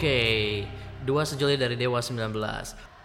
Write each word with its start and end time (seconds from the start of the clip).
Oke, 0.00 0.64
dua 1.04 1.28
sejoli 1.28 1.60
dari 1.60 1.76
Dewa 1.76 2.00
19. 2.00 2.32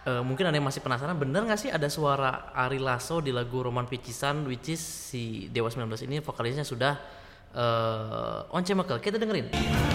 Eh, 0.07 0.23
mungkin 0.23 0.47
ada 0.47 0.55
yang 0.55 0.63
masih 0.63 0.79
penasaran, 0.79 1.19
bener 1.19 1.43
nggak 1.43 1.59
sih 1.59 1.67
ada 1.67 1.91
suara 1.91 2.55
Ari 2.55 2.79
Lasso 2.79 3.19
di 3.19 3.35
lagu 3.35 3.59
Roman 3.59 3.83
Picisan, 3.83 4.47
which 4.47 4.71
is 4.71 4.79
si 4.79 5.51
Dewa 5.51 5.67
19 5.67 5.91
ini 6.07 6.23
vokalisnya 6.23 6.63
sudah 6.63 6.95
eh 7.51 8.47
Once 8.47 8.71
Mekel. 8.71 9.03
Kita 9.03 9.19
dengerin. 9.19 9.94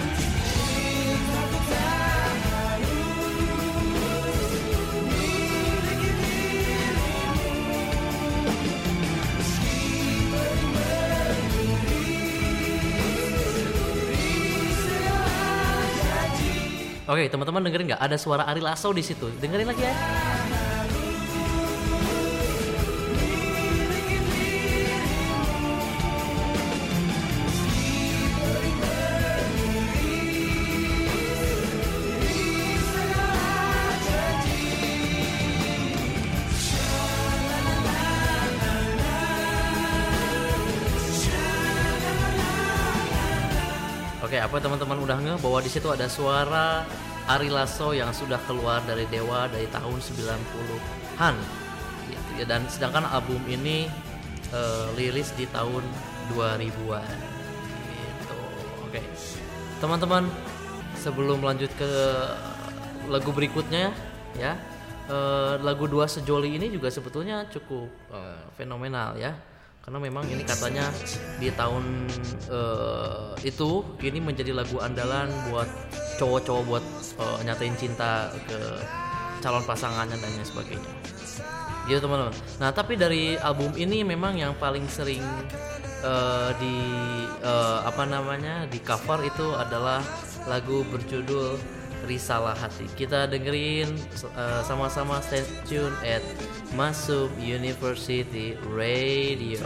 Oke, 17.11 17.27
teman-teman 17.27 17.59
dengerin 17.67 17.91
nggak? 17.91 17.99
Ada 18.07 18.15
suara 18.15 18.47
Ari 18.47 18.63
Lasso 18.63 18.87
di 18.95 19.03
situ. 19.03 19.27
Dengerin 19.35 19.67
lagi 19.67 19.83
ya. 19.83 19.91
Oke, 44.31 44.39
apa 44.39 44.63
teman-teman 44.63 44.95
udah 45.03 45.17
nge 45.19 45.33
bahwa 45.43 45.59
di 45.59 45.67
situ 45.67 45.91
ada 45.91 46.07
suara 46.07 46.87
Ari 47.29 47.49
Lasso 47.53 47.93
yang 47.93 48.09
sudah 48.15 48.41
keluar 48.49 48.81
dari 48.85 49.05
Dewa 49.09 49.45
dari 49.49 49.67
tahun 49.69 49.97
90-an. 50.01 51.35
Gitu 52.09 52.31
ya. 52.41 52.45
Dan 52.45 52.65
sedangkan 52.65 53.05
album 53.09 53.41
ini 53.45 53.89
liris 54.99 55.31
di 55.39 55.47
tahun 55.47 55.83
2000-an. 56.35 57.17
Gitu. 57.87 58.37
Oke. 58.83 59.01
Teman-teman, 59.79 60.27
sebelum 61.01 61.41
lanjut 61.41 61.71
ke 61.73 61.91
lagu 63.09 63.33
berikutnya 63.33 63.89
ya. 64.37 64.53
eh, 65.09 65.53
lagu 65.65 65.89
Dua 65.89 66.05
Sejoli 66.05 66.55
ini 66.55 66.69
juga 66.69 66.93
sebetulnya 66.93 67.49
cukup 67.49 67.89
eh, 68.13 68.41
fenomenal 68.55 69.17
ya 69.17 69.33
karena 69.81 69.97
memang 69.97 70.29
ini 70.29 70.45
katanya 70.45 70.93
di 71.41 71.49
tahun 71.49 72.05
eh, 72.47 73.33
itu 73.41 73.81
ini 74.05 74.21
menjadi 74.21 74.53
lagu 74.53 74.77
andalan 74.77 75.27
buat 75.49 75.67
cowok-cowok 76.21 76.63
buat 76.69 76.85
eh, 77.17 77.39
nyatain 77.49 77.73
cinta 77.73 78.29
ke 78.45 78.59
calon 79.41 79.65
pasangannya 79.65 80.13
dan 80.21 80.29
lain 80.29 80.45
sebagainya. 80.45 80.91
Gitu 81.89 81.97
teman-teman. 81.97 82.33
Nah 82.61 82.69
tapi 82.69 82.93
dari 82.93 83.33
album 83.41 83.73
ini 83.73 84.05
memang 84.05 84.37
yang 84.37 84.53
paling 84.61 84.85
sering 84.85 85.25
eh, 86.05 86.51
di 86.61 86.77
eh, 87.41 87.79
apa 87.81 88.05
namanya 88.05 88.69
di 88.69 88.77
cover 88.85 89.25
itu 89.25 89.57
adalah 89.57 90.05
lagu 90.45 90.85
berjudul 90.93 91.57
Risalah 92.05 92.57
Hati. 92.57 92.85
Kita 92.93 93.25
dengerin 93.29 93.89
eh, 94.37 94.61
sama-sama 94.65 95.21
stay 95.25 95.41
tune 95.65 95.93
at 96.05 96.21
Masuk 96.77 97.33
University 97.41 98.57
Radio. 98.69 99.65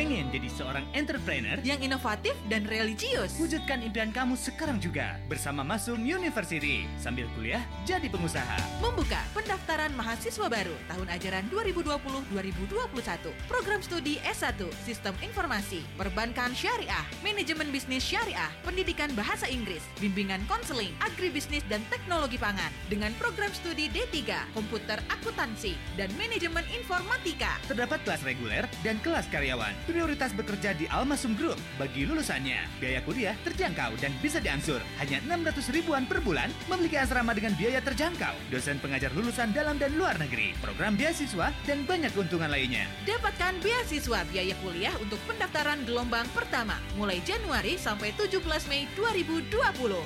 Pengen 0.00 0.32
jadi 0.32 0.48
seorang 0.56 0.84
entrepreneur? 0.96 1.60
yang 1.60 1.76
inovatif 1.84 2.32
dan 2.48 2.64
religius. 2.64 3.36
Wujudkan 3.36 3.84
impian 3.84 4.08
kamu 4.08 4.32
sekarang 4.32 4.80
juga 4.80 5.20
bersama 5.28 5.60
Masum 5.60 6.00
University. 6.00 6.88
Sambil 6.96 7.28
kuliah, 7.36 7.60
jadi 7.84 8.08
pengusaha. 8.08 8.80
Membuka 8.80 9.20
pendaftaran 9.36 9.92
mahasiswa 9.92 10.48
baru 10.48 10.72
tahun 10.88 11.04
ajaran 11.20 11.44
2020-2021. 11.52 13.28
Program 13.44 13.84
studi 13.84 14.16
S1, 14.24 14.72
Sistem 14.88 15.12
Informasi, 15.20 15.84
Perbankan 16.00 16.56
Syariah, 16.56 17.04
Manajemen 17.20 17.68
Bisnis 17.68 18.00
Syariah, 18.00 18.48
Pendidikan 18.64 19.12
Bahasa 19.12 19.52
Inggris, 19.52 19.84
Bimbingan 20.00 20.40
Konseling, 20.48 20.96
Agribisnis 21.04 21.60
dan 21.68 21.84
Teknologi 21.92 22.40
Pangan. 22.40 22.72
Dengan 22.88 23.12
program 23.20 23.52
studi 23.52 23.92
D3, 23.92 24.48
Komputer 24.56 24.96
Akuntansi, 25.12 25.76
dan 26.00 26.08
Manajemen 26.16 26.64
Informatika. 26.72 27.60
Terdapat 27.68 28.00
kelas 28.08 28.24
reguler 28.24 28.64
dan 28.80 28.96
kelas 29.04 29.28
karyawan. 29.28 29.89
Prioritas 29.90 30.30
bekerja 30.30 30.70
di 30.78 30.86
Almasum 30.86 31.34
Group. 31.34 31.58
Bagi 31.74 32.06
lulusannya, 32.06 32.62
biaya 32.78 33.02
kuliah 33.02 33.34
terjangkau 33.42 33.98
dan 33.98 34.14
bisa 34.22 34.38
diangsur. 34.38 34.78
Hanya 35.02 35.18
600 35.26 35.66
ribuan 35.74 36.06
per 36.06 36.22
bulan, 36.22 36.46
memiliki 36.70 36.94
asrama 36.94 37.34
dengan 37.34 37.58
biaya 37.58 37.82
terjangkau. 37.82 38.30
Dosen 38.54 38.78
pengajar 38.78 39.10
lulusan 39.10 39.50
dalam 39.50 39.82
dan 39.82 39.90
luar 39.98 40.14
negeri, 40.22 40.54
program 40.62 40.94
beasiswa, 40.94 41.50
dan 41.66 41.82
banyak 41.90 42.14
keuntungan 42.14 42.46
lainnya. 42.46 42.86
Dapatkan 43.02 43.58
beasiswa 43.66 44.22
biaya 44.30 44.54
kuliah 44.62 44.94
untuk 45.02 45.18
pendaftaran 45.26 45.82
gelombang 45.82 46.30
pertama 46.30 46.78
mulai 46.94 47.18
Januari 47.26 47.74
sampai 47.74 48.14
17 48.14 48.46
Mei 48.70 48.86
2020. 48.94 49.50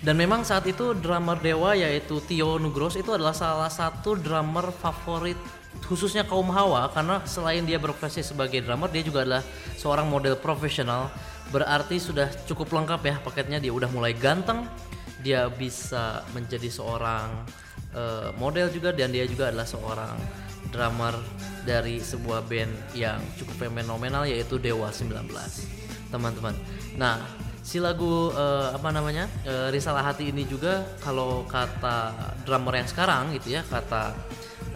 Dan 0.01 0.17
memang 0.17 0.41
saat 0.41 0.65
itu 0.65 0.97
drummer 0.97 1.37
Dewa 1.37 1.77
yaitu 1.77 2.17
Tio 2.25 2.57
Nugros 2.57 2.97
itu 2.97 3.13
adalah 3.13 3.37
salah 3.37 3.69
satu 3.69 4.17
drummer 4.17 4.73
favorit 4.73 5.37
khususnya 5.85 6.27
kaum 6.27 6.51
hawa 6.51 6.91
karena 6.91 7.23
selain 7.23 7.63
dia 7.63 7.79
berprofesi 7.79 8.25
sebagai 8.25 8.59
drummer 8.59 8.91
dia 8.91 9.05
juga 9.07 9.23
adalah 9.23 9.43
seorang 9.79 10.09
model 10.11 10.35
profesional 10.35 11.07
berarti 11.51 11.99
sudah 11.99 12.31
cukup 12.47 12.71
lengkap 12.71 13.01
ya 13.03 13.15
paketnya. 13.21 13.59
Dia 13.59 13.75
udah 13.75 13.91
mulai 13.91 14.15
ganteng. 14.15 14.65
Dia 15.21 15.51
bisa 15.51 16.25
menjadi 16.33 16.71
seorang 16.71 17.45
eh, 17.93 18.29
model 18.39 18.71
juga. 18.73 18.89
Dan 18.95 19.11
dia 19.11 19.27
juga 19.27 19.51
adalah 19.53 19.67
seorang 19.67 20.15
drummer 20.71 21.13
dari 21.67 21.99
sebuah 22.01 22.47
band 22.47 22.95
yang 22.97 23.19
cukup 23.37 23.69
fenomenal 23.69 24.25
yaitu 24.25 24.57
Dewa 24.57 24.89
19 24.89 25.29
teman-teman. 26.09 26.55
Nah 26.97 27.21
si 27.61 27.77
lagu 27.77 28.33
eh, 28.33 28.67
apa 28.73 28.89
namanya 28.89 29.29
eh, 29.45 29.69
Risalah 29.69 30.01
Hati 30.01 30.33
ini 30.33 30.43
juga 30.49 30.81
kalau 30.99 31.45
kata 31.45 32.11
drummer 32.43 32.81
yang 32.81 32.89
sekarang 32.89 33.31
gitu 33.37 33.53
ya 33.53 33.61
kata 33.61 34.17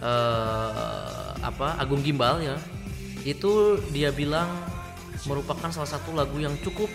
eh, 0.00 1.28
apa 1.42 1.76
Agung 1.82 2.00
Gimbal 2.00 2.40
ya 2.46 2.56
itu 3.26 3.82
dia 3.90 4.14
bilang 4.14 4.48
merupakan 5.26 5.68
salah 5.70 5.90
satu 5.90 6.14
lagu 6.14 6.38
yang 6.38 6.54
cukup 6.62 6.90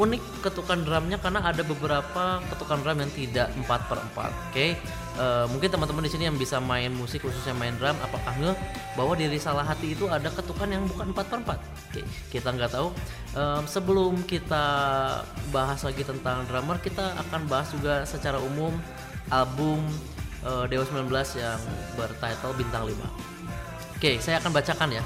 unik 0.00 0.22
ketukan 0.40 0.82
drumnya 0.82 1.20
karena 1.20 1.44
ada 1.44 1.60
beberapa 1.60 2.40
ketukan 2.48 2.80
drum 2.80 2.98
yang 3.04 3.12
tidak 3.12 3.48
4 3.54 3.88
per 3.88 3.98
4 4.00 4.50
oke? 4.50 4.66
Eh, 5.12 5.46
mungkin 5.52 5.68
teman-teman 5.68 6.02
di 6.08 6.10
sini 6.10 6.24
yang 6.24 6.40
bisa 6.40 6.56
main 6.56 6.88
musik 6.96 7.20
khususnya 7.20 7.52
main 7.52 7.76
drum 7.76 7.92
apakah 8.00 8.32
ngeh 8.40 8.56
bahwa 8.96 9.12
di 9.12 9.28
Risalah 9.28 9.68
Hati 9.68 9.92
itu 9.92 10.08
ada 10.08 10.32
ketukan 10.32 10.64
yang 10.72 10.88
bukan 10.88 11.12
4 11.12 11.28
per 11.28 11.38
4 11.44 11.60
oke 11.92 12.02
kita 12.32 12.48
nggak 12.56 12.72
tahu. 12.72 12.88
Em, 13.36 13.62
sebelum 13.68 14.24
kita 14.24 14.64
bahas 15.52 15.84
lagi 15.84 16.02
tentang 16.02 16.48
drummer 16.48 16.80
kita 16.80 17.12
akan 17.28 17.44
bahas 17.44 17.68
juga 17.68 18.08
secara 18.08 18.40
umum 18.40 18.72
album 19.28 19.84
eh, 20.48 20.64
Dewa 20.72 20.88
19 20.88 21.12
yang 21.36 21.60
bertitle 22.00 22.56
Bintang 22.56 22.88
5 22.88 23.32
Oke, 24.02 24.18
saya 24.18 24.42
akan 24.42 24.50
bacakan 24.50 24.98
ya. 24.98 25.02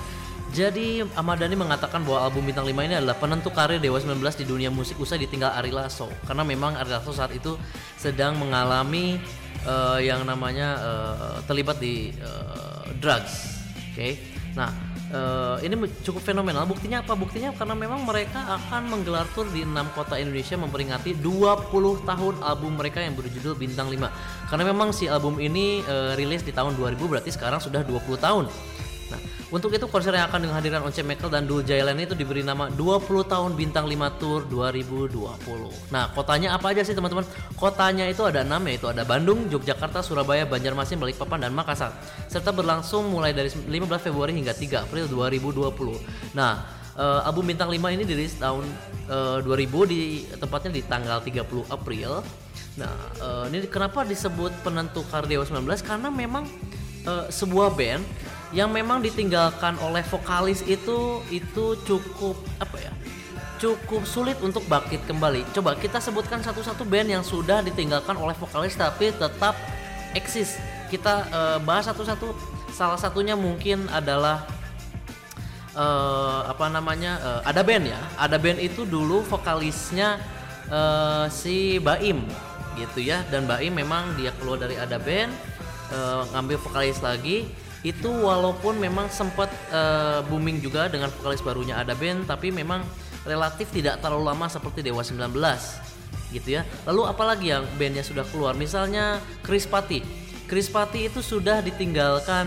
Jadi 0.56 1.04
Ahmad 1.12 1.36
Dhani 1.36 1.52
mengatakan 1.52 2.00
bahwa 2.00 2.24
album 2.24 2.48
Bintang 2.48 2.64
5 2.64 2.72
ini 2.80 2.96
adalah 2.96 3.12
penentu 3.20 3.52
karir 3.52 3.76
Dewa 3.76 4.00
19 4.00 4.24
di 4.40 4.44
dunia 4.48 4.72
musik 4.72 4.96
usai 4.96 5.20
ditinggal 5.20 5.52
Ari 5.52 5.68
Lasso. 5.68 6.08
Karena 6.24 6.48
memang 6.48 6.80
Ari 6.80 6.96
Lasso 6.96 7.12
saat 7.12 7.28
itu 7.36 7.60
sedang 8.00 8.40
mengalami 8.40 9.20
eh, 9.68 9.98
yang 10.00 10.24
namanya 10.24 10.68
eh, 10.80 11.36
terlibat 11.44 11.76
di 11.76 12.08
eh, 12.08 12.88
drugs. 12.96 13.60
Oke. 13.92 14.16
Nah, 14.56 14.72
eh, 15.12 15.68
ini 15.68 15.76
cukup 16.00 16.24
fenomenal. 16.24 16.64
Buktinya 16.64 17.04
apa? 17.04 17.12
Buktinya 17.12 17.52
karena 17.52 17.76
memang 17.76 18.08
mereka 18.08 18.56
akan 18.56 18.96
menggelar 18.96 19.28
tour 19.36 19.44
di 19.52 19.60
enam 19.60 19.92
kota 19.92 20.16
Indonesia 20.16 20.56
memperingati 20.56 21.20
20 21.20 22.08
tahun 22.08 22.34
album 22.40 22.80
mereka 22.80 23.04
yang 23.04 23.12
berjudul 23.12 23.60
Bintang 23.60 23.92
5. 23.92 24.48
Karena 24.48 24.64
memang 24.64 24.96
si 24.96 25.04
album 25.04 25.36
ini 25.36 25.84
eh, 25.84 26.16
rilis 26.16 26.40
di 26.40 26.56
tahun 26.56 26.80
2000 26.80 26.96
berarti 26.96 27.28
sekarang 27.28 27.60
sudah 27.60 27.84
20 27.84 28.16
tahun. 28.16 28.48
Untuk 29.46 29.70
itu 29.70 29.86
konser 29.86 30.10
yang 30.10 30.26
akan 30.26 30.42
dengan 30.42 30.58
hadiran 30.58 30.82
Once 30.82 30.98
Mekel 31.06 31.30
dan 31.30 31.46
Dul 31.46 31.62
Jailan 31.62 31.94
itu 32.02 32.18
diberi 32.18 32.42
nama 32.42 32.66
20 32.66 33.30
tahun 33.30 33.54
Bintang 33.54 33.86
5 33.86 34.18
Tour 34.18 34.42
2020. 34.50 35.94
Nah, 35.94 36.10
kotanya 36.10 36.58
apa 36.58 36.74
aja 36.74 36.82
sih 36.82 36.98
teman-teman? 36.98 37.22
Kotanya 37.54 38.10
itu 38.10 38.26
ada 38.26 38.42
6 38.42 38.58
yaitu 38.66 38.90
ada 38.90 39.06
Bandung, 39.06 39.46
Yogyakarta, 39.46 40.02
Surabaya, 40.02 40.50
Banjarmasin, 40.50 40.98
Balikpapan 40.98 41.46
dan 41.46 41.54
Makassar. 41.54 41.94
Serta 42.26 42.50
berlangsung 42.50 43.06
mulai 43.06 43.30
dari 43.30 43.46
15 43.46 44.10
Februari 44.10 44.34
hingga 44.34 44.50
3 44.50 44.82
April 44.82 45.06
2020. 45.06 45.94
Nah, 46.34 46.66
eh, 46.98 47.20
album 47.22 47.46
Bintang 47.46 47.70
5 47.70 47.94
ini 47.94 48.02
dirilis 48.02 48.34
tahun 48.42 48.66
eh, 49.06 49.46
2000 49.46 49.86
di 49.86 50.26
tepatnya 50.42 50.74
di 50.74 50.82
tanggal 50.82 51.22
30 51.22 51.70
April. 51.70 52.18
Nah, 52.82 52.94
eh, 53.22 53.44
ini 53.54 53.70
kenapa 53.70 54.02
disebut 54.02 54.66
penentu 54.66 55.06
karir 55.06 55.30
Dewa 55.30 55.46
19? 55.46 55.86
Karena 55.86 56.10
memang 56.10 56.50
eh, 57.06 57.30
sebuah 57.30 57.78
band 57.78 58.25
yang 58.54 58.70
memang 58.70 59.02
ditinggalkan 59.02 59.74
oleh 59.82 60.06
vokalis 60.06 60.62
itu 60.62 61.22
itu 61.34 61.64
cukup 61.82 62.38
apa 62.62 62.76
ya? 62.78 62.92
Cukup 63.56 64.04
sulit 64.04 64.36
untuk 64.44 64.62
bangkit 64.68 65.02
kembali. 65.08 65.42
Coba 65.56 65.74
kita 65.74 65.98
sebutkan 65.98 66.44
satu-satu 66.44 66.84
band 66.84 67.08
yang 67.08 67.24
sudah 67.24 67.64
ditinggalkan 67.64 68.14
oleh 68.14 68.36
vokalis 68.36 68.76
tapi 68.76 69.10
tetap 69.10 69.56
eksis. 70.12 70.60
Kita 70.92 71.14
eh, 71.26 71.58
bahas 71.64 71.88
satu-satu. 71.90 72.54
Salah 72.76 73.00
satunya 73.00 73.32
mungkin 73.32 73.88
adalah 73.88 74.44
eh, 75.76 76.40
apa 76.48 76.66
namanya 76.72 77.20
eh, 77.20 77.40
ada 77.52 77.60
band 77.60 77.84
ya 77.86 78.00
ada 78.16 78.36
band 78.40 78.58
itu 78.58 78.88
dulu 78.88 79.22
vokalisnya 79.28 80.18
eh, 80.72 81.26
si 81.28 81.76
Baim 81.78 82.24
gitu 82.76 83.00
ya 83.04 83.24
dan 83.28 83.44
Baim 83.44 83.76
memang 83.76 84.16
dia 84.16 84.32
keluar 84.40 84.60
dari 84.60 84.80
ada 84.80 84.96
band 84.96 85.30
eh, 85.92 86.22
ngambil 86.32 86.56
vokalis 86.60 86.98
lagi 87.04 87.46
itu 87.86 88.10
walaupun 88.10 88.82
memang 88.82 89.06
sempat 89.06 89.46
eh, 89.70 90.18
booming 90.26 90.58
juga 90.58 90.90
dengan 90.90 91.06
vokalis 91.14 91.38
barunya 91.38 91.78
ada 91.78 91.94
band 91.94 92.26
tapi 92.26 92.50
memang 92.50 92.82
relatif 93.22 93.70
tidak 93.70 94.02
terlalu 94.02 94.26
lama 94.26 94.50
seperti 94.50 94.82
Dewa 94.82 95.06
19 95.06 95.30
gitu 96.34 96.58
ya. 96.58 96.66
Lalu 96.82 97.02
apalagi 97.06 97.54
yang 97.54 97.62
bandnya 97.78 98.02
sudah 98.02 98.26
keluar? 98.26 98.58
Misalnya 98.58 99.22
Chris 99.46 99.70
Patti 99.70 100.26
Chris 100.46 100.70
Patti 100.70 101.10
itu 101.10 101.22
sudah 101.22 101.58
ditinggalkan 101.62 102.46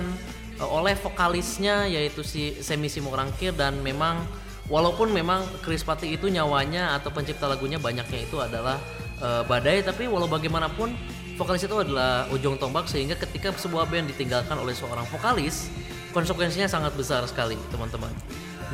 eh, 0.60 0.68
oleh 0.68 0.96
vokalisnya 1.00 1.88
yaitu 1.88 2.24
si 2.24 2.60
Semi 2.64 2.88
Simorangkir 2.88 3.56
dan 3.56 3.80
memang 3.84 4.24
walaupun 4.72 5.12
memang 5.12 5.44
Chris 5.64 5.84
Patti 5.84 6.16
itu 6.16 6.32
nyawanya 6.32 6.96
atau 6.96 7.12
pencipta 7.12 7.48
lagunya 7.48 7.76
banyaknya 7.76 8.24
itu 8.24 8.40
adalah 8.40 8.80
eh, 9.20 9.44
Badai 9.44 9.84
tapi 9.84 10.08
walau 10.08 10.32
bagaimanapun 10.32 10.96
vokalis 11.40 11.64
itu 11.64 11.76
adalah 11.80 12.28
ujung 12.36 12.60
tombak 12.60 12.92
sehingga 12.92 13.16
ketika 13.16 13.56
sebuah 13.56 13.88
band 13.88 14.12
ditinggalkan 14.12 14.60
oleh 14.60 14.76
seorang 14.76 15.08
vokalis 15.08 15.72
konsekuensinya 16.12 16.68
sangat 16.68 16.92
besar 17.00 17.24
sekali 17.24 17.56
teman-teman. 17.72 18.12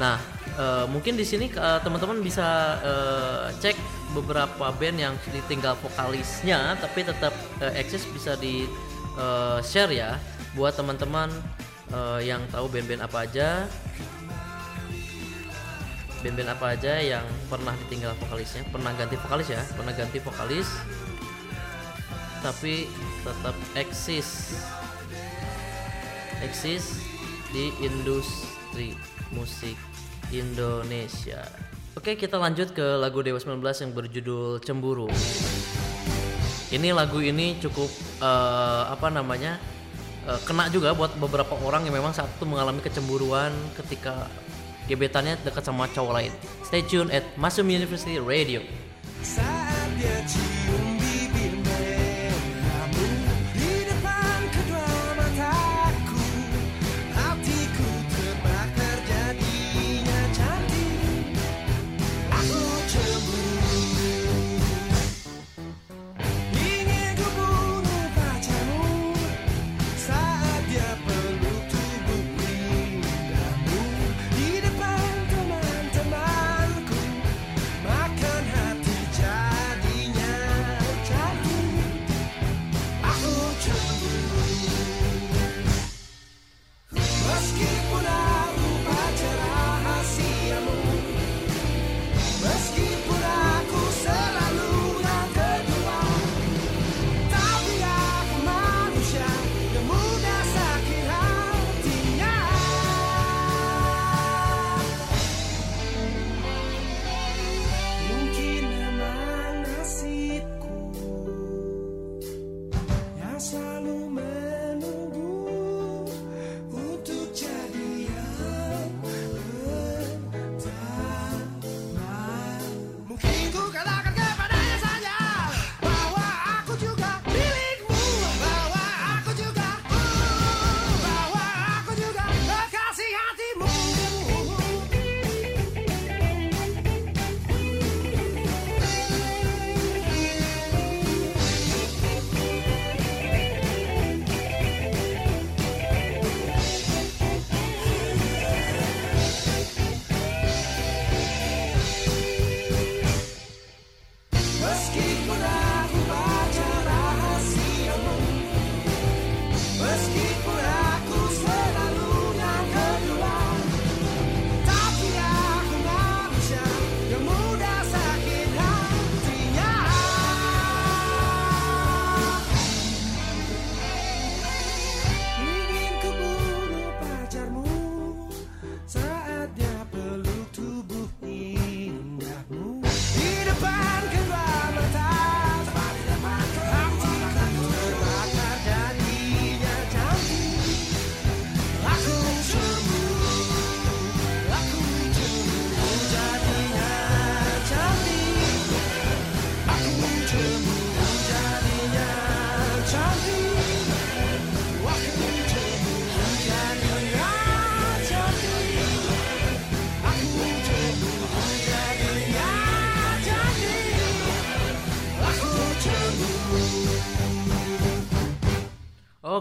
Nah 0.02 0.18
Eh, 0.56 0.86
mungkin 0.88 1.20
di 1.20 1.28
sini 1.28 1.52
eh, 1.52 1.80
teman-teman 1.84 2.24
bisa 2.24 2.80
eh, 2.80 3.52
cek 3.60 3.76
beberapa 4.16 4.72
band 4.72 4.96
yang 4.96 5.14
ditinggal 5.28 5.76
vokalisnya 5.84 6.80
tapi 6.80 7.04
tetap 7.04 7.36
eh, 7.60 7.76
eksis 7.76 8.08
bisa 8.16 8.40
di 8.40 8.64
eh, 9.20 9.60
share 9.60 9.92
ya 9.92 10.16
buat 10.56 10.80
teman-teman 10.80 11.28
eh, 11.92 12.20
yang 12.24 12.40
tahu 12.56 12.72
band-band 12.72 13.04
apa 13.04 13.28
aja. 13.28 13.68
Band-band 16.24 16.56
apa 16.56 16.66
aja 16.72 17.04
yang 17.04 17.28
pernah 17.52 17.76
ditinggal 17.86 18.16
vokalisnya? 18.24 18.64
Pernah 18.72 18.96
ganti 18.96 19.20
vokalis 19.20 19.52
ya? 19.52 19.62
Pernah 19.76 19.92
ganti 19.92 20.18
vokalis 20.24 20.68
tapi 22.46 22.86
tetap 23.26 23.58
eksis 23.74 24.54
eksis 26.46 27.02
di 27.50 27.74
industri 27.82 28.94
musik 29.34 29.74
Indonesia 30.30 31.42
oke 31.98 32.14
kita 32.14 32.38
lanjut 32.38 32.70
ke 32.78 32.86
lagu 33.02 33.26
Dewa 33.26 33.42
19 33.42 33.66
yang 33.66 33.92
berjudul 33.98 34.62
Cemburu 34.62 35.10
ini 36.70 36.94
lagu 36.94 37.18
ini 37.18 37.58
cukup 37.58 37.90
eh, 38.22 38.84
apa 38.94 39.10
namanya 39.10 39.58
eh, 40.30 40.40
kena 40.46 40.70
juga 40.70 40.94
buat 40.94 41.18
beberapa 41.18 41.58
orang 41.66 41.90
yang 41.90 41.98
memang 41.98 42.14
saat 42.14 42.30
itu 42.30 42.46
mengalami 42.46 42.78
kecemburuan 42.86 43.50
ketika 43.74 44.30
gebetannya 44.86 45.34
dekat 45.42 45.66
sama 45.66 45.90
cowok 45.90 46.14
lain. 46.14 46.34
Stay 46.62 46.86
tune 46.86 47.10
at 47.10 47.26
Masum 47.42 47.66
University 47.66 48.22
Radio. 48.22 48.62
Saat 49.26 49.98
dia 49.98 50.65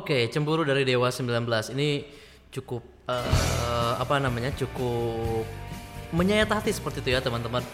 Oke, 0.05 0.29
cemburu 0.29 0.69
dari 0.69 0.85
Dewa 0.85 1.09
19 1.09 1.33
ini 1.73 2.05
cukup 2.53 3.09
eh, 3.09 3.93
apa 3.97 4.21
namanya? 4.21 4.53
cukup 4.53 5.49
menyayat 6.13 6.45
hati 6.45 6.77
seperti 6.77 7.01
itu 7.01 7.17
ya, 7.17 7.25
teman-teman. 7.25 7.65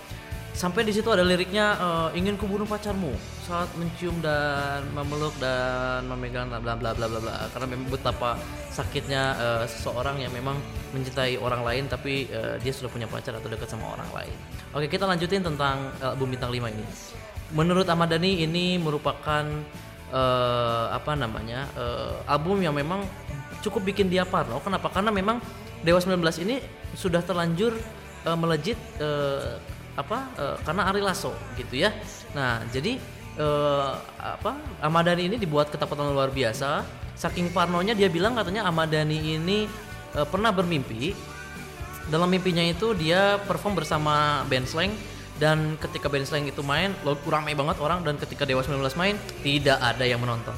Sampai 0.55 0.87
di 0.87 0.95
situ 0.95 1.11
ada 1.11 1.27
liriknya 1.27 1.75
eh, 1.75 2.23
ingin 2.23 2.39
kubunuh 2.39 2.71
pacarmu 2.71 3.11
saat 3.51 3.67
mencium 3.75 4.23
dan 4.23 4.87
memeluk 4.95 5.35
dan 5.43 6.07
memegang 6.07 6.55
bla 6.55 6.79
bla 6.79 6.95
bla 6.95 7.11
bla 7.11 7.19
bla. 7.19 7.51
Karena 7.51 7.67
memang 7.67 7.91
betapa 7.91 8.39
sakitnya 8.71 9.23
eh, 9.35 9.65
seseorang 9.67 10.23
yang 10.23 10.31
memang 10.31 10.55
mencintai 10.95 11.35
orang 11.35 11.67
lain 11.67 11.91
tapi 11.91 12.31
eh, 12.31 12.63
dia 12.63 12.71
sudah 12.71 12.95
punya 12.95 13.11
pacar 13.11 13.35
atau 13.43 13.51
dekat 13.51 13.67
sama 13.67 13.91
orang 13.99 14.07
lain. 14.15 14.37
Oke, 14.71 14.87
kita 14.87 15.03
lanjutin 15.03 15.43
tentang 15.43 15.91
album 15.99 16.31
bintang 16.31 16.55
5 16.55 16.63
ini. 16.63 16.87
Menurut 17.59 17.91
Ahmad 17.91 18.15
Dhani 18.15 18.47
ini 18.47 18.79
merupakan 18.79 19.43
eh, 20.11 20.87
apa 20.91 21.13
namanya 21.15 21.67
eh, 21.75 22.15
album 22.31 22.61
yang 22.61 22.75
memang 22.75 23.07
cukup 23.65 23.87
bikin 23.87 24.11
dia 24.11 24.27
parno. 24.27 24.59
Kenapa? 24.61 24.91
Karena 24.91 25.15
memang 25.15 25.39
Dewa 25.81 25.97
19 25.97 26.21
ini 26.45 26.61
sudah 26.93 27.23
terlanjur 27.25 27.73
eh, 28.27 28.37
melejit 28.37 28.77
eh, 29.01 29.57
apa 29.97 30.19
eh, 30.39 30.57
karena 30.67 30.83
Ari 30.91 31.03
Lasso 31.03 31.33
gitu 31.57 31.81
ya. 31.81 31.95
Nah 32.37 32.63
jadi 32.71 32.99
eh, 33.39 33.93
apa 34.19 34.59
Ahmad 34.83 35.07
Dhani 35.09 35.33
ini 35.33 35.37
dibuat 35.39 35.71
ketakutan 35.73 36.11
luar 36.11 36.31
biasa. 36.35 36.85
Saking 37.21 37.53
parnonya 37.53 37.93
dia 37.93 38.09
bilang 38.09 38.33
katanya 38.33 38.65
Ahmad 38.65 38.91
Dhani 38.91 39.41
ini 39.41 39.69
eh, 40.17 40.27
pernah 40.29 40.51
bermimpi 40.51 41.13
dalam 42.11 42.27
mimpinya 42.27 42.65
itu 42.65 42.91
dia 42.99 43.39
perform 43.47 43.79
bersama 43.79 44.43
band 44.51 44.67
Slang 44.67 44.91
dan 45.41 45.81
ketika 45.81 46.13
band 46.13 46.29
Slang 46.29 46.45
itu 46.45 46.61
main 46.61 46.93
lo 47.03 47.17
ramai 47.25 47.57
banget 47.57 47.81
orang 47.81 48.05
dan 48.05 48.21
ketika 48.21 48.45
Dewa 48.45 48.61
19 48.61 48.85
main 49.01 49.17
tidak 49.41 49.81
ada 49.81 50.05
yang 50.05 50.21
menonton. 50.21 50.53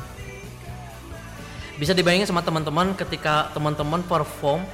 Bisa 1.78 1.94
dibayangin 1.94 2.26
sama 2.26 2.42
teman-teman 2.42 2.92
ketika 2.98 3.48
teman-teman 3.54 4.02
perform 4.04 4.66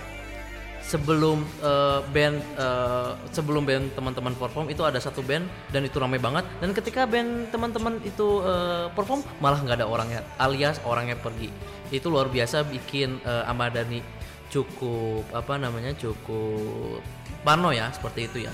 sebelum 0.88 1.44
eh, 1.60 2.00
band 2.08 2.40
eh, 2.56 3.12
sebelum 3.36 3.68
band 3.68 3.92
teman-teman 3.92 4.32
perform 4.32 4.72
itu 4.72 4.80
ada 4.80 4.96
satu 4.96 5.20
band 5.20 5.44
dan 5.68 5.84
itu 5.84 6.00
ramai 6.00 6.16
banget. 6.16 6.48
Dan 6.64 6.72
ketika 6.72 7.04
band 7.04 7.52
teman-teman 7.52 8.00
itu 8.02 8.40
eh, 8.42 8.88
perform 8.96 9.20
malah 9.44 9.60
nggak 9.60 9.84
ada 9.84 9.86
orangnya 9.86 10.24
alias 10.40 10.80
orangnya 10.88 11.20
pergi. 11.20 11.52
Itu 11.92 12.08
luar 12.08 12.32
biasa 12.32 12.64
bikin 12.68 13.20
Ahmad 13.24 13.72
Dhani 13.72 14.00
cukup 14.48 15.28
apa 15.32 15.60
namanya 15.60 15.92
cukup 15.96 17.00
parno 17.44 17.72
ya 17.72 17.92
seperti 17.92 18.28
itu 18.28 18.48
ya. 18.48 18.52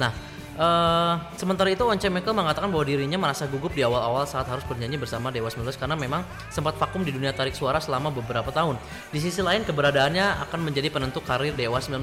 Nah 0.00 0.12
eh, 0.54 1.14
sementara 1.38 1.68
itu 1.70 1.82
Once 1.82 2.06
Michael 2.06 2.34
mengatakan 2.34 2.70
bahwa 2.70 2.84
dirinya 2.86 3.18
merasa 3.18 3.46
gugup 3.50 3.74
di 3.74 3.82
awal-awal 3.82 4.26
saat 4.26 4.46
harus 4.46 4.62
bernyanyi 4.66 4.98
bersama 4.98 5.34
Dewa 5.34 5.50
19 5.50 5.74
karena 5.74 5.98
memang 5.98 6.22
sempat 6.50 6.78
vakum 6.78 7.02
di 7.02 7.10
dunia 7.10 7.34
tarik 7.34 7.54
suara 7.54 7.82
selama 7.82 8.14
beberapa 8.14 8.50
tahun. 8.54 8.78
Di 9.10 9.18
sisi 9.18 9.42
lain 9.42 9.66
keberadaannya 9.66 10.46
akan 10.48 10.60
menjadi 10.70 10.90
penentu 10.90 11.20
karir 11.20 11.52
Dewa 11.52 11.78
19. 11.78 12.02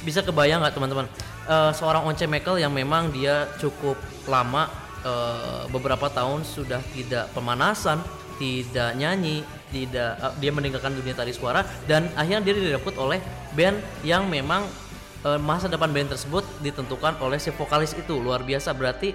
Bisa 0.00 0.24
kebayang 0.24 0.64
nggak 0.64 0.74
teman-teman 0.78 1.06
Eh, 1.50 1.72
seorang 1.74 2.06
Once 2.06 2.22
Michael 2.30 2.62
yang 2.62 2.70
memang 2.70 3.10
dia 3.10 3.50
cukup 3.58 3.98
lama 4.30 4.70
eh, 5.02 5.66
beberapa 5.66 6.06
tahun 6.06 6.46
sudah 6.46 6.78
tidak 6.94 7.26
pemanasan, 7.34 7.98
tidak 8.38 8.94
nyanyi, 8.94 9.42
tidak 9.74 10.14
eh, 10.20 10.34
dia 10.38 10.54
meninggalkan 10.54 10.94
dunia 10.94 11.10
tari 11.10 11.34
suara 11.34 11.66
dan 11.90 12.06
akhirnya 12.14 12.46
dia 12.46 12.54
direkrut 12.54 12.94
oleh 13.02 13.18
band 13.58 13.82
yang 14.06 14.30
memang 14.30 14.62
eh, 15.24 15.40
masa 15.40 15.66
depan 15.68 15.90
band 15.92 16.12
tersebut 16.12 16.44
ditentukan 16.64 17.20
oleh 17.20 17.36
si 17.36 17.52
vokalis 17.52 17.92
itu. 17.96 18.16
Luar 18.20 18.44
biasa 18.44 18.72
berarti 18.72 19.12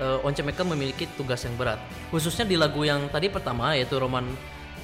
eh, 0.00 0.18
Once 0.26 0.42
Michael 0.44 0.72
memiliki 0.76 1.08
tugas 1.16 1.42
yang 1.44 1.56
berat. 1.56 1.80
Khususnya 2.12 2.44
di 2.44 2.56
lagu 2.58 2.84
yang 2.84 3.08
tadi 3.08 3.32
pertama 3.32 3.72
yaitu 3.76 3.96
Roman 3.96 4.26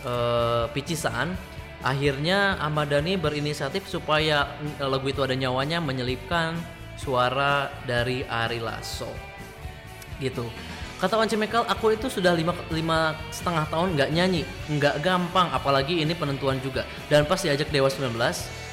eh, 0.04 0.64
Picisan 0.72 1.34
akhirnya 1.82 2.62
Ahmad 2.62 2.94
Dhani 2.94 3.18
berinisiatif 3.18 3.90
supaya 3.90 4.46
lagu 4.78 5.10
itu 5.10 5.18
ada 5.18 5.34
nyawanya 5.34 5.82
menyelipkan 5.82 6.54
suara 6.94 7.68
dari 7.84 8.22
Ari 8.22 8.62
Lasso. 8.62 9.10
Gitu. 10.22 10.46
Kata 11.02 11.18
Once 11.18 11.34
Michael 11.34 11.66
aku 11.66 11.98
itu 11.98 12.06
sudah 12.06 12.30
lima 12.30 12.54
lima 12.70 13.18
setengah 13.34 13.66
tahun 13.66 13.98
nggak 13.98 14.10
nyanyi 14.14 14.46
nggak 14.70 15.02
gampang 15.02 15.50
apalagi 15.50 15.98
ini 15.98 16.14
penentuan 16.14 16.62
juga. 16.62 16.86
Dan 17.10 17.26
pas 17.26 17.42
diajak 17.42 17.74
Dewa 17.74 17.90
19 17.90 18.14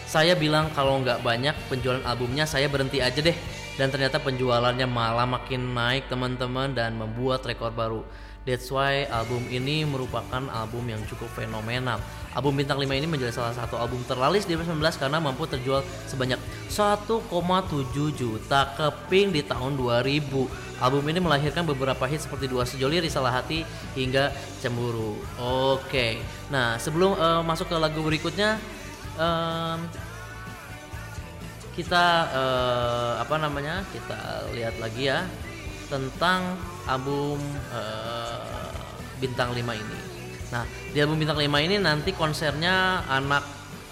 saya 0.09 0.33
bilang 0.33 0.73
kalau 0.73 0.97
nggak 1.05 1.21
banyak 1.21 1.53
penjualan 1.69 2.01
albumnya 2.01 2.49
saya 2.49 2.65
berhenti 2.65 2.97
aja 2.97 3.21
deh 3.21 3.37
dan 3.77 3.93
ternyata 3.93 4.17
penjualannya 4.17 4.89
malah 4.89 5.29
makin 5.29 5.77
naik 5.77 6.09
teman-teman 6.09 6.73
dan 6.73 6.97
membuat 6.97 7.45
rekor 7.45 7.69
baru 7.69 8.01
That's 8.49 8.71
why 8.73 9.05
album 9.13 9.45
ini 9.51 9.85
merupakan 9.85 10.41
album 10.49 10.89
yang 10.89 10.97
cukup 11.05 11.29
fenomenal. 11.37 12.01
Album 12.33 12.57
Bintang 12.57 12.81
5 12.81 12.87
ini 12.87 13.05
menjadi 13.05 13.29
salah 13.29 13.53
satu 13.53 13.77
album 13.77 14.01
terlaris 14.09 14.49
di 14.49 14.57
2019 14.57 14.95
karena 14.95 15.21
mampu 15.21 15.45
terjual 15.45 15.85
sebanyak 16.09 16.41
1,7 16.71 17.29
juta 18.15 18.61
keping 18.73 19.35
di 19.35 19.45
tahun 19.45 19.77
2000. 19.77 20.81
Album 20.81 21.03
ini 21.11 21.19
melahirkan 21.21 21.61
beberapa 21.61 22.07
hit 22.09 22.25
seperti 22.25 22.49
Dua 22.49 22.65
Sejoli, 22.65 23.03
Risalah 23.03 23.37
Hati, 23.43 23.61
hingga 23.93 24.33
Cemburu. 24.63 25.19
Oke, 25.37 26.17
nah 26.49 26.79
sebelum 26.81 27.19
eh, 27.21 27.41
masuk 27.45 27.69
ke 27.69 27.75
lagu 27.75 28.01
berikutnya, 28.01 28.57
em, 29.19 29.79
kita 31.75 32.05
eh, 32.31 33.13
apa 33.23 33.35
namanya? 33.39 33.83
Kita 33.91 34.47
lihat 34.55 34.79
lagi 34.79 35.11
ya 35.11 35.27
tentang 35.91 36.55
album 36.87 37.39
eh, 37.71 38.77
Bintang 39.19 39.51
5 39.51 39.59
ini. 39.59 39.99
Nah, 40.49 40.63
di 40.95 40.97
album 41.03 41.19
Bintang 41.19 41.37
5 41.37 41.47
ini 41.59 41.75
nanti 41.79 42.15
konsernya 42.15 43.03
anak 43.07 43.43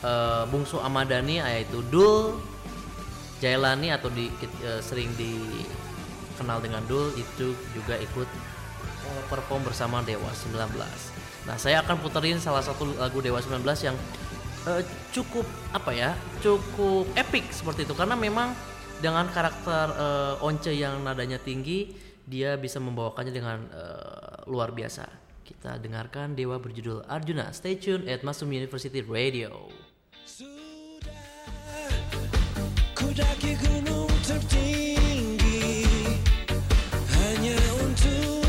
eh, 0.04 0.44
bungsu 0.48 0.80
Amadani 0.80 1.44
yaitu 1.44 1.84
Dul 1.92 2.40
Jailani 3.38 3.94
atau 3.94 4.10
di 4.10 4.32
eh, 4.42 4.82
sering 4.82 5.13
dikenal 5.13 6.63
dengan 6.63 6.82
Dul 6.90 7.13
itu 7.16 7.54
juga 7.76 8.00
ikut 8.00 8.30
perform 9.32 9.63
bersama 9.63 10.04
Dewa 10.04 10.28
19. 10.28 10.76
Nah, 11.48 11.56
saya 11.56 11.80
akan 11.80 12.04
puterin 12.04 12.44
salah 12.44 12.60
satu 12.60 12.92
lagu 13.00 13.24
Dewa 13.24 13.40
19 13.40 13.63
yang 13.88 13.96
eh, 14.65 14.82
cukup 15.13 15.46
apa 15.76 15.91
ya? 15.93 16.12
cukup 16.41 17.06
epic 17.13 17.54
seperti 17.54 17.86
itu 17.86 17.93
karena 17.93 18.17
memang 18.17 18.56
dengan 18.98 19.30
karakter 19.30 19.93
eh, 19.93 20.36
Once 20.41 20.74
yang 20.74 21.06
nadanya 21.06 21.38
tinggi, 21.38 21.93
dia 22.26 22.58
bisa 22.58 22.82
membawakannya 22.82 23.34
dengan 23.34 23.60
eh, 23.70 24.50
luar 24.50 24.74
biasa. 24.74 25.06
Kita 25.48 25.80
dengarkan 25.80 26.36
Dewa 26.36 26.60
berjudul 26.60 27.08
Arjuna. 27.08 27.56
Stay 27.56 27.80
tune 27.80 28.04
at 28.10 28.20
Masum 28.26 28.52
University 28.52 29.00
Radio. 29.00 29.72
Untuk 37.78 38.47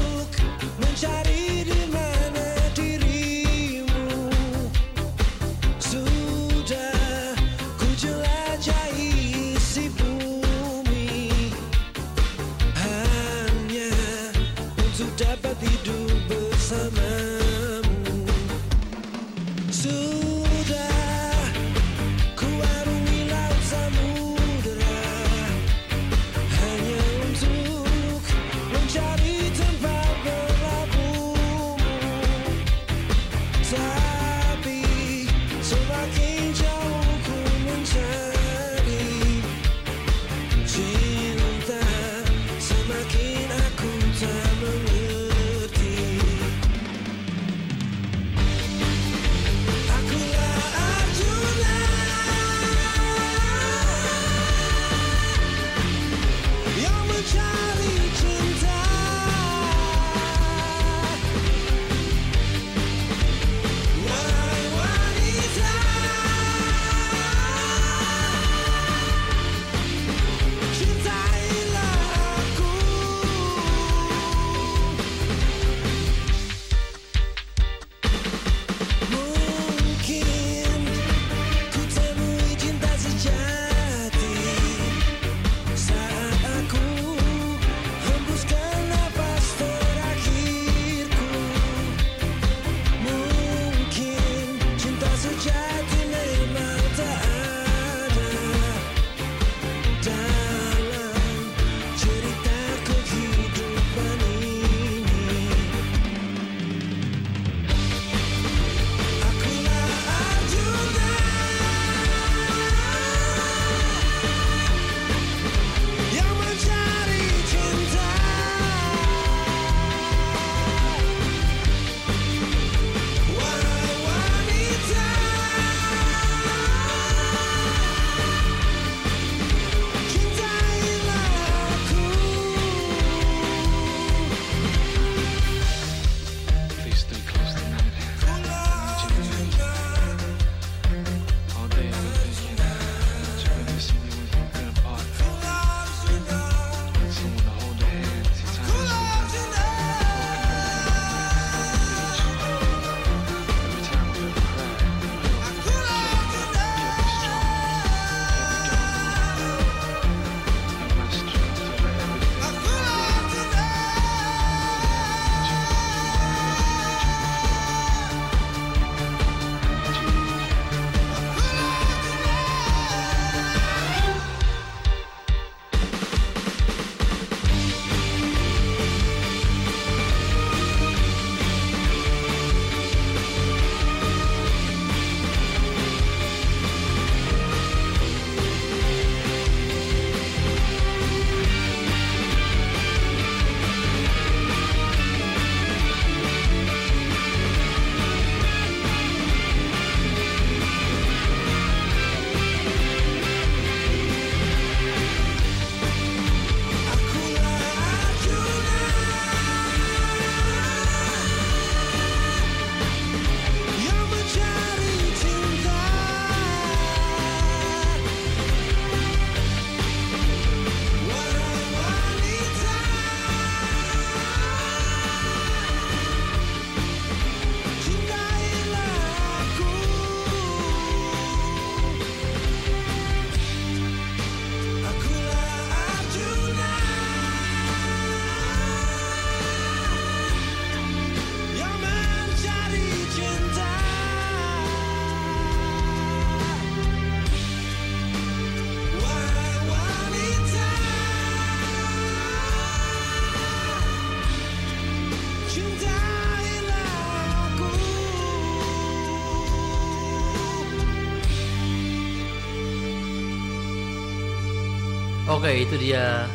Oke, 265.38 265.55
itu 265.55 265.79
dia 265.79 266.27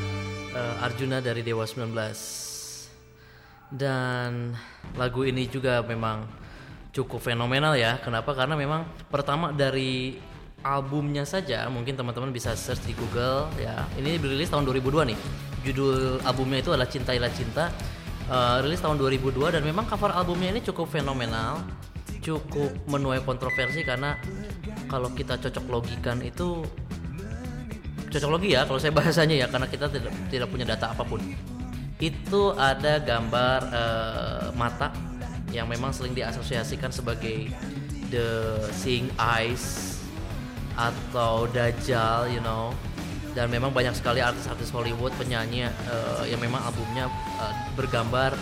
eh, 0.55 0.75
Arjuna 0.79 1.19
dari 1.19 1.43
Dewa 1.43 1.67
19. 1.67 1.91
Dan 3.67 4.55
lagu 4.95 5.27
ini 5.27 5.43
juga 5.51 5.83
memang 5.83 6.23
cukup 6.95 7.19
fenomenal 7.19 7.75
ya. 7.75 7.99
Kenapa? 7.99 8.31
Karena 8.31 8.55
memang 8.55 8.87
pertama 9.11 9.51
dari 9.51 10.15
albumnya 10.63 11.27
saja, 11.27 11.67
mungkin 11.67 11.99
teman-teman 11.99 12.31
bisa 12.31 12.55
search 12.55 12.87
di 12.87 12.95
Google 12.95 13.51
ya. 13.59 13.83
Ini 13.99 14.23
dirilis 14.23 14.47
tahun 14.47 14.63
2002 14.71 15.11
nih. 15.11 15.19
Judul 15.67 16.23
albumnya 16.23 16.63
itu 16.63 16.71
adalah 16.71 16.87
Cintailah 16.87 17.31
Cinta. 17.35 17.75
Eh, 18.31 18.57
rilis 18.63 18.79
tahun 18.79 18.95
2002 19.03 19.51
dan 19.51 19.67
memang 19.67 19.83
cover 19.83 20.15
albumnya 20.15 20.55
ini 20.55 20.63
cukup 20.63 20.87
fenomenal, 20.87 21.59
cukup 22.23 22.71
menuai 22.87 23.19
kontroversi 23.27 23.83
karena 23.83 24.15
kalau 24.87 25.11
kita 25.11 25.35
cocok 25.43 25.65
logikan 25.67 26.23
itu 26.23 26.63
cocok 28.13 28.29
logi 28.29 28.53
ya 28.53 28.61
kalau 28.69 28.77
saya 28.77 28.93
bahasanya 28.93 29.35
ya 29.41 29.47
karena 29.49 29.65
kita 29.65 29.89
tidak 29.89 30.13
tidak 30.29 30.47
punya 30.53 30.65
data 30.69 30.93
apa 30.93 31.01
pun. 31.01 31.17
Itu 31.97 32.53
ada 32.53 33.01
gambar 33.01 33.59
eh, 33.73 34.47
mata 34.53 34.93
yang 35.49 35.65
memang 35.65 35.89
sering 35.89 36.13
diasosiasikan 36.13 36.93
sebagai 36.93 37.49
the 38.13 38.61
seeing 38.69 39.09
eyes 39.17 39.97
atau 40.77 41.49
dajjal 41.49 42.29
you 42.29 42.41
know. 42.45 42.69
Dan 43.33 43.49
memang 43.49 43.73
banyak 43.73 43.97
sekali 43.97 44.21
artis-artis 44.21 44.69
Hollywood 44.69 45.09
penyanyi 45.17 45.65
eh, 45.65 46.23
yang 46.29 46.37
memang 46.37 46.61
albumnya 46.61 47.09
eh, 47.41 47.53
bergambar 47.73 48.37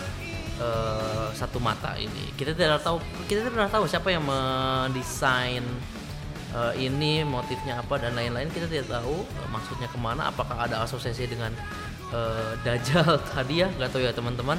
eh, 0.60 1.28
satu 1.32 1.56
mata 1.64 1.96
ini. 1.96 2.28
Kita 2.36 2.52
tidak 2.52 2.84
tahu 2.84 3.00
kita 3.24 3.48
tidak 3.48 3.72
tahu 3.72 3.88
siapa 3.88 4.12
yang 4.12 4.20
mendesain 4.20 5.64
eh, 6.52 6.86
ini 6.88 7.24
motifnya 7.24 7.80
apa 7.80 7.98
dan 7.98 8.12
lain-lain 8.12 8.48
kita 8.52 8.68
tidak 8.68 8.88
tahu 8.92 9.24
eh, 9.24 9.48
maksudnya 9.48 9.88
ke 9.88 9.98
mana 9.98 10.28
apakah 10.28 10.68
ada 10.68 10.84
asosiasi 10.84 11.26
dengan 11.28 11.52
eh, 12.12 12.52
Dajjal 12.60 13.20
tadi 13.32 13.64
ya? 13.64 13.68
Nggak 13.72 13.90
tahu 13.92 14.02
ya 14.04 14.12
teman-teman. 14.12 14.58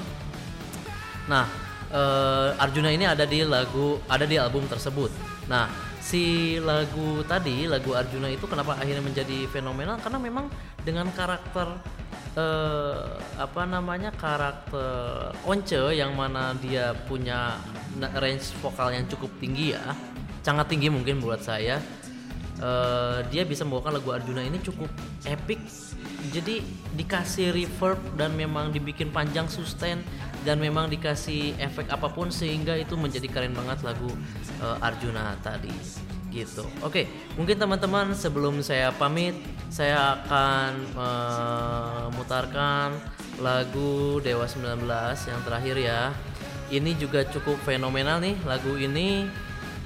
Nah 1.29 1.45
eh, 1.93 2.63
Arjuna 2.63 2.89
ini 2.89 3.05
ada 3.05 3.23
di 3.23 3.45
lagu 3.45 4.01
ada 4.09 4.25
di 4.25 4.35
album 4.35 4.65
tersebut. 4.65 5.13
Nah 5.47 5.69
si 6.03 6.57
lagu 6.59 7.23
tadi 7.23 7.69
lagu 7.69 7.95
Arjuna 7.95 8.27
itu 8.27 8.43
kenapa 8.49 8.75
akhirnya 8.75 9.03
menjadi 9.05 9.47
fenomenal? 9.47 10.01
Karena 10.01 10.19
memang 10.19 10.49
dengan 10.83 11.07
karakter 11.13 11.79
eh, 12.35 13.17
apa 13.37 13.63
namanya 13.69 14.09
karakter 14.13 15.31
Once 15.45 15.77
yang 15.93 16.17
mana 16.17 16.57
dia 16.57 16.97
punya 17.05 17.57
range 18.17 18.51
vokal 18.59 18.89
yang 18.89 19.05
cukup 19.05 19.29
tinggi 19.37 19.77
ya 19.77 20.12
sangat 20.43 20.69
tinggi 20.69 20.91
mungkin 20.91 21.23
buat 21.23 21.39
saya. 21.41 21.79
Eh, 22.63 23.19
dia 23.33 23.43
bisa 23.43 23.65
membawakan 23.67 23.97
lagu 23.97 24.13
Arjuna 24.13 24.45
ini 24.45 24.61
cukup 24.63 24.87
epic. 25.25 25.59
Jadi 26.31 26.63
dikasih 26.95 27.51
reverb 27.51 27.99
dan 28.15 28.31
memang 28.37 28.71
dibikin 28.71 29.11
panjang 29.11 29.51
sustain 29.51 29.99
dan 30.47 30.59
memang 30.63 30.87
dikasih 30.87 31.59
efek 31.59 31.91
apa 31.91 32.07
pun 32.07 32.31
sehingga 32.31 32.79
itu 32.79 32.95
menjadi 32.95 33.27
keren 33.27 33.51
banget 33.51 33.83
lagu 33.83 34.07
eh, 34.63 34.85
Arjuna 34.85 35.35
tadi. 35.43 35.73
Gitu. 36.33 36.65
Oke 36.81 37.05
mungkin 37.37 37.61
teman-teman 37.61 38.17
sebelum 38.17 38.57
saya 38.65 38.89
pamit 38.89 39.37
saya 39.69 40.17
akan 40.17 40.97
memutarkan 42.09 42.97
lagu 43.37 44.17
Dewa 44.17 44.49
19 44.49 44.81
yang 45.29 45.41
terakhir 45.45 45.75
ya. 45.77 46.01
Ini 46.73 46.97
juga 46.97 47.21
cukup 47.29 47.61
fenomenal 47.61 48.17
nih 48.17 48.33
lagu 48.49 48.73
ini 48.81 49.29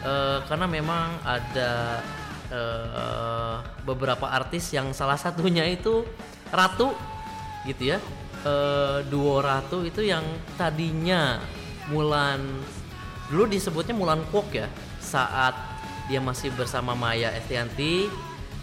eh, 0.07 0.39
karena 0.47 0.65
memang 0.65 1.19
ada 1.27 1.99
eh, 2.47 3.55
beberapa 3.83 4.31
artis 4.31 4.71
yang 4.71 4.95
salah 4.95 5.19
satunya 5.19 5.67
itu 5.67 6.07
Ratu 6.47 6.95
gitu 7.67 7.91
ya. 7.95 7.99
Eh, 8.47 8.99
duo 9.11 9.43
Ratu 9.43 9.83
itu 9.83 9.99
yang 10.07 10.23
tadinya 10.55 11.43
Mulan 11.91 12.39
dulu 13.27 13.47
disebutnya 13.51 13.95
Mulan 13.95 14.23
Kwok 14.31 14.55
ya 14.55 14.67
saat 15.03 15.55
dia 16.07 16.23
masih 16.23 16.55
bersama 16.55 16.95
Maya 16.95 17.31
Estianti 17.35 18.07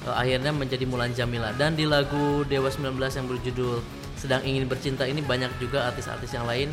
eh, 0.05 0.15
akhirnya 0.15 0.53
menjadi 0.57 0.89
Mulan 0.89 1.13
Jamila. 1.13 1.53
Dan 1.53 1.77
di 1.77 1.85
lagu 1.85 2.45
Dewa 2.49 2.73
19 2.73 2.97
yang 2.97 3.27
berjudul 3.29 3.85
Sedang 4.17 4.41
Ingin 4.41 4.65
Bercinta 4.65 5.05
ini 5.05 5.21
banyak 5.21 5.53
juga 5.61 5.93
artis-artis 5.93 6.33
yang 6.33 6.49
lain. 6.49 6.73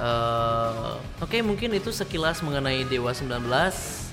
Eh, 0.00 0.94
Oke 1.20 1.40
mungkin 1.44 1.76
itu 1.76 1.92
sekilas 1.92 2.40
mengenai 2.40 2.88
Dewa 2.88 3.12
19 3.12 4.05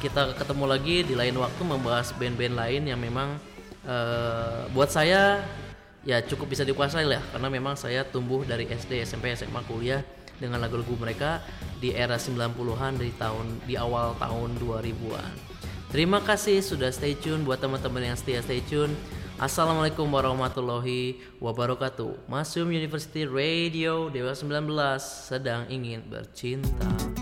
kita 0.00 0.32
ketemu 0.32 0.64
lagi 0.64 0.96
di 1.04 1.12
lain 1.12 1.36
waktu 1.36 1.60
membahas 1.60 2.16
band-band 2.16 2.56
lain 2.56 2.82
yang 2.88 2.96
memang 2.96 3.36
eh, 3.84 4.64
buat 4.72 4.88
saya 4.88 5.44
ya 6.00 6.24
cukup 6.24 6.56
bisa 6.56 6.64
dikuasai 6.64 7.04
lah 7.04 7.20
karena 7.36 7.48
memang 7.52 7.76
saya 7.76 8.08
tumbuh 8.08 8.40
dari 8.48 8.64
SD, 8.64 9.04
SMP, 9.04 9.36
SMA, 9.36 9.60
kuliah 9.68 10.00
dengan 10.40 10.56
lagu-lagu 10.64 10.96
mereka 10.96 11.44
di 11.76 11.92
era 11.92 12.16
90-an 12.16 12.96
dari 12.96 13.12
tahun 13.20 13.60
di 13.68 13.76
awal 13.76 14.16
tahun 14.16 14.56
2000-an. 14.56 15.34
Terima 15.92 16.24
kasih 16.24 16.64
sudah 16.64 16.88
stay 16.88 17.12
tune 17.12 17.44
buat 17.44 17.60
teman-teman 17.60 18.00
yang 18.00 18.16
setia 18.16 18.40
stay 18.40 18.64
tune. 18.64 18.96
Assalamualaikum 19.36 20.08
warahmatullahi 20.08 21.20
wabarakatuh. 21.40 22.28
Masum 22.28 22.68
University 22.72 23.28
Radio 23.28 24.08
Dewa 24.08 24.32
19 24.32 24.64
sedang 25.00 25.68
ingin 25.68 26.04
bercinta. 26.08 27.19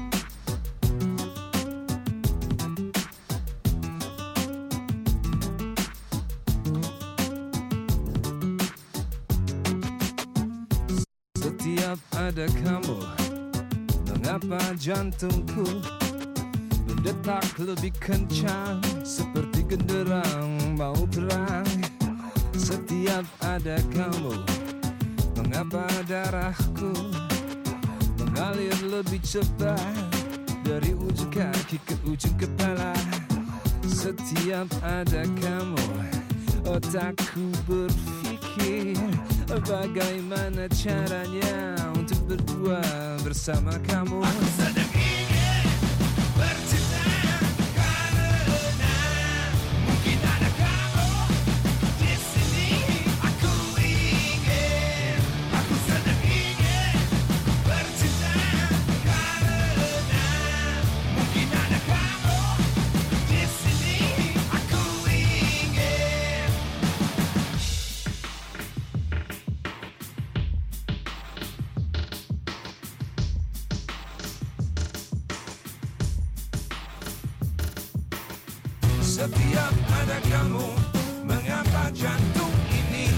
Setiap 11.88 12.20
ada 12.20 12.44
kamu 12.52 13.00
Mengapa 14.12 14.60
jantungku 14.76 15.64
Berdetak 16.84 17.48
lebih 17.56 17.96
kencang 17.96 18.84
Seperti 19.00 19.64
genderang 19.64 20.76
mau 20.76 20.92
perang 21.08 21.64
Setiap 22.52 23.24
ada 23.40 23.80
kamu 23.88 24.36
Mengapa 25.40 25.88
darahku 26.04 26.92
Mengalir 28.20 28.76
lebih 28.84 29.24
cepat 29.24 30.12
Dari 30.68 30.92
ujung 30.92 31.32
kaki 31.32 31.80
ke 31.88 31.96
ujung 32.04 32.36
kepala? 32.36 32.92
Setiap 33.88 34.68
ada 34.84 35.24
kamu 35.40 35.88
Otakku 36.68 37.48
berpikir 37.64 38.92
Bagaimana 39.48 40.68
caranya 40.68 41.72
Untuk 41.96 42.20
berdua 42.28 42.84
bersama 43.24 43.72
kamu 43.88 44.20
Setiap 79.18 79.74
ada 79.98 80.22
kamu 80.30 80.62
Mengapa 81.26 81.90
jantung 81.90 82.54
ini 82.70 83.10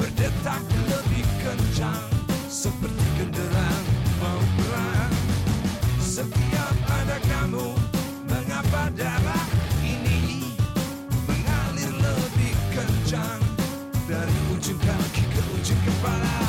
Berdetak 0.00 0.64
lebih 0.88 1.28
kencang? 1.44 2.08
Seperti 2.48 3.04
genderang 3.20 3.84
mau 4.16 4.40
perang. 4.56 5.12
Setiap 6.00 6.72
ada 6.88 7.20
kamu 7.20 7.76
Mengapa 8.32 8.88
darah 8.96 9.48
ini 9.84 10.56
Mengalir 11.28 11.92
lebih 11.92 12.56
kencang? 12.72 13.44
Dari 14.08 14.36
ujung 14.56 14.80
kaki 14.80 15.24
ke 15.36 15.42
ujung 15.52 15.80
kepala 15.84 16.47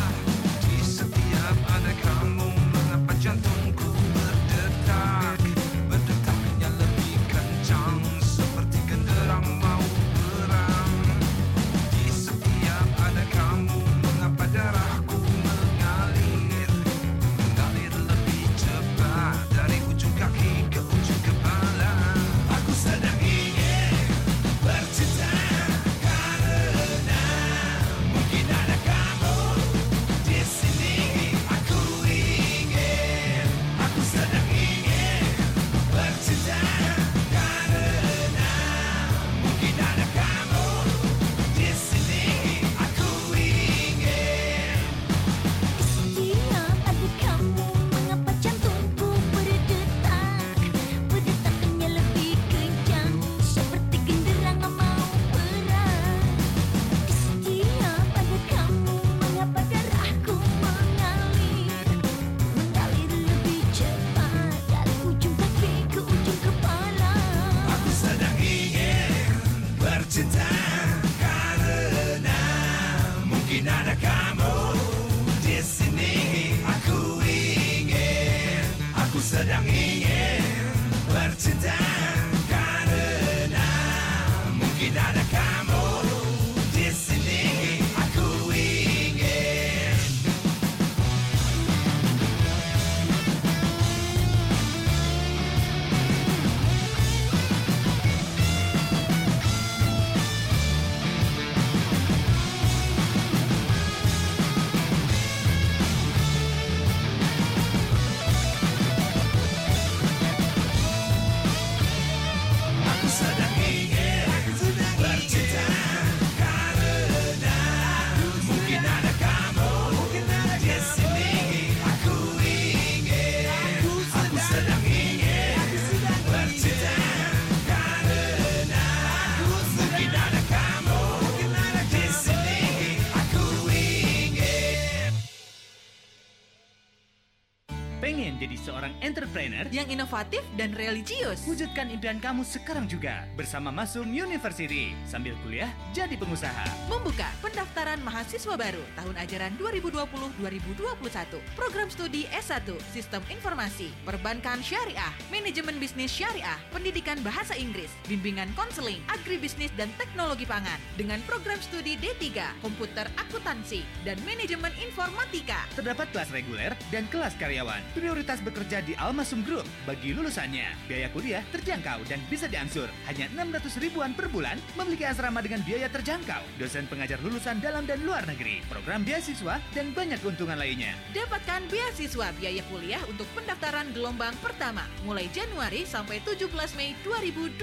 entrepreneur? 140.11 140.38
Dan 140.59 140.75
religius. 140.75 141.47
Wujudkan 141.47 141.87
impian 141.87 142.19
kamu 142.19 142.43
sekarang 142.43 142.83
juga 142.83 143.23
bersama 143.39 143.71
Masum 143.71 144.11
University. 144.11 144.91
Sambil 145.07 145.31
kuliah, 145.39 145.71
jadi 145.95 146.19
pengusaha. 146.19 146.67
Membuka 146.91 147.31
pendaftaran 147.39 148.03
mahasiswa 148.03 148.59
baru 148.59 148.83
tahun 148.99 149.15
ajaran 149.23 149.55
2020-2021. 149.55 151.39
Program 151.55 151.87
studi 151.87 152.27
S1 152.35 152.75
Sistem 152.91 153.23
Informasi, 153.31 153.87
Perbankan 154.03 154.59
Syariah, 154.59 155.15
Manajemen 155.31 155.79
Bisnis 155.79 156.11
Syariah, 156.11 156.59
Pendidikan 156.75 157.23
Bahasa 157.23 157.55
Inggris, 157.55 157.95
Bimbingan 158.11 158.51
Konseling, 158.59 158.99
Agribisnis 159.07 159.71
dan 159.79 159.87
Teknologi 159.95 160.43
Pangan 160.43 160.83
dengan 160.99 161.23
program 161.23 161.63
studi 161.63 161.95
D3, 161.95 162.59
Komputer 162.59 163.07
Akuntansi 163.15 163.87
dan 164.03 164.19
Manajemen 164.27 164.75
Informatika. 164.83 165.71
Terdapat 165.79 166.11
kelas 166.11 166.35
reguler 166.35 166.75
dan 166.91 167.07
kelas 167.07 167.31
karyawan. 167.39 167.79
Prioritas 167.95 168.43
bekerja 168.43 168.83
di 168.83 168.91
Almasum 168.99 169.39
Group. 169.47 169.63
Bagi 169.87 170.11
lulusannya, 170.49 170.73
biaya 170.89 171.05
kuliah 171.13 171.45
terjangkau 171.53 172.01
dan 172.09 172.17
bisa 172.25 172.49
diangsur. 172.49 172.89
Hanya 173.05 173.29
600 173.37 173.77
ribuan 173.77 174.17
per 174.17 174.33
bulan, 174.33 174.57
memiliki 174.73 175.05
asrama 175.05 175.45
dengan 175.45 175.61
biaya 175.61 175.85
terjangkau. 175.93 176.41
Dosen 176.57 176.89
pengajar 176.89 177.21
lulusan 177.21 177.61
dalam 177.61 177.85
dan 177.85 178.01
luar 178.01 178.25
negeri, 178.25 178.65
program 178.65 179.05
beasiswa, 179.05 179.61
dan 179.77 179.93
banyak 179.93 180.17
keuntungan 180.25 180.57
lainnya. 180.57 180.97
Dapatkan 181.13 181.69
beasiswa 181.69 182.33
biaya 182.41 182.65
kuliah 182.65 182.97
untuk 183.05 183.29
pendaftaran 183.37 183.93
gelombang 183.93 184.33
pertama 184.41 184.89
mulai 185.05 185.29
Januari 185.29 185.85
sampai 185.85 186.17
17 186.25 186.49
Mei 186.73 186.97
2020. 187.05 187.61